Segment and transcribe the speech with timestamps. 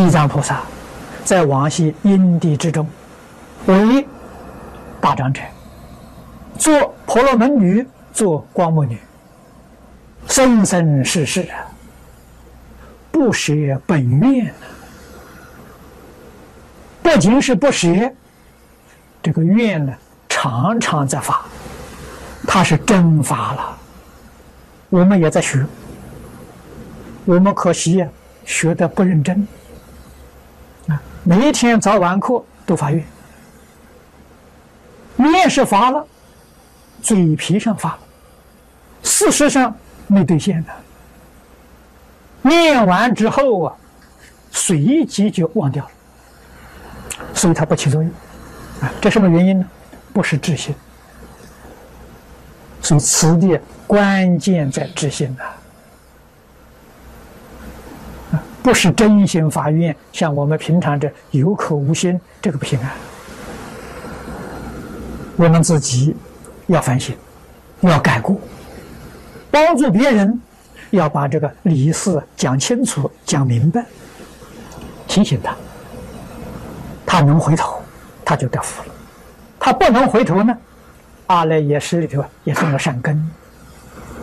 [0.00, 0.62] 地藏菩萨
[1.26, 2.88] 在往昔因地之中，
[3.66, 4.06] 为
[4.98, 5.42] 大长者，
[6.58, 8.98] 做婆罗门女，做光目女，
[10.26, 11.46] 生生世世，
[13.12, 13.52] 不舍
[13.86, 14.50] 本愿，
[17.02, 17.86] 不仅是不舍，
[19.22, 19.92] 这个愿呢，
[20.30, 21.44] 常常在发，
[22.46, 23.78] 他是真发了。
[24.88, 25.62] 我们也在学，
[27.26, 28.08] 我们可惜呀，
[28.46, 29.46] 学的不认真！
[31.22, 33.04] 每一天早晚课都发愿，
[35.16, 36.06] 面是发了，
[37.02, 37.98] 嘴皮上发了，
[39.02, 40.72] 事实上没兑现的。
[42.42, 43.76] 念完之后啊，
[44.50, 45.90] 随即就忘掉了，
[47.34, 48.10] 所以它不起作用
[48.80, 48.90] 啊！
[49.00, 49.66] 这什么原因呢？
[50.12, 50.74] 不是至心，
[52.82, 53.60] 所以此地。
[53.86, 55.44] 关键在至心呐，
[58.62, 62.94] 不是真心发愿，像我们平常这有口无心，这个不行啊。
[65.36, 66.14] 我们自己
[66.66, 67.16] 要反省，
[67.80, 68.38] 要改过，
[69.50, 70.38] 帮助别人，
[70.90, 73.84] 要把这个理事讲清楚、讲明白，
[75.08, 75.56] 提醒他，
[77.06, 77.80] 他能回头，
[78.24, 78.88] 他就得福了；
[79.58, 80.54] 他不能回头呢，
[81.28, 83.30] 阿赖耶识里头也种了善根。